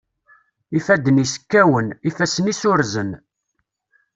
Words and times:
Ifadden-is 0.77 1.33
kkawen, 1.41 1.87
ifassen-is 2.09 2.61
urzen. 2.71 3.09